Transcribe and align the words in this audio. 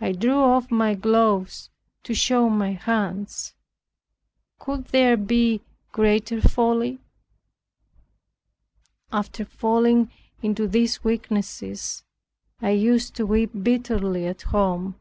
I 0.00 0.10
drew 0.10 0.40
off 0.40 0.72
my 0.72 0.94
gloves 0.96 1.70
to 2.02 2.14
show 2.14 2.50
my 2.50 2.72
hands. 2.72 3.54
Could 4.58 4.86
there 4.86 5.16
be 5.16 5.60
greater 5.92 6.40
folly? 6.40 6.98
After 9.12 9.44
falling 9.44 10.10
into 10.42 10.66
these 10.66 11.04
weaknesses, 11.04 12.02
I 12.60 12.70
used 12.70 13.14
to 13.14 13.24
weep 13.24 13.50
bitterly 13.62 14.26
at 14.26 14.42
home. 14.42 14.96